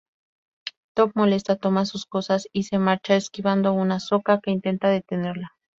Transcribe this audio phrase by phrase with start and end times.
[0.95, 5.51] Toph, molesta toma sus cosas y se marcha esquivando a Sokka que intenta detenerla.